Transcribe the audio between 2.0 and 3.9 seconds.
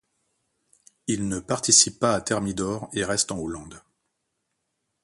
à Thermidor et reste en Hollande.